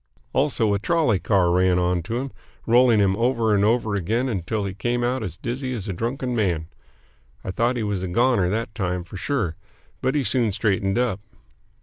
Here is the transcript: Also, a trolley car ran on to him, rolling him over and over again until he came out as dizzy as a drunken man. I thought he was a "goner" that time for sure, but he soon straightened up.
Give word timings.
Also, 0.33 0.73
a 0.73 0.79
trolley 0.79 1.19
car 1.19 1.51
ran 1.51 1.77
on 1.77 2.01
to 2.01 2.17
him, 2.17 2.31
rolling 2.65 2.97
him 2.97 3.15
over 3.17 3.53
and 3.53 3.63
over 3.63 3.93
again 3.93 4.27
until 4.27 4.65
he 4.65 4.73
came 4.73 5.03
out 5.03 5.21
as 5.21 5.37
dizzy 5.37 5.75
as 5.75 5.87
a 5.87 5.93
drunken 5.93 6.35
man. 6.35 6.65
I 7.43 7.51
thought 7.51 7.77
he 7.77 7.83
was 7.83 8.01
a 8.01 8.07
"goner" 8.07 8.49
that 8.49 8.73
time 8.73 9.03
for 9.03 9.17
sure, 9.17 9.57
but 10.01 10.15
he 10.15 10.23
soon 10.23 10.51
straightened 10.51 10.97
up. 10.97 11.19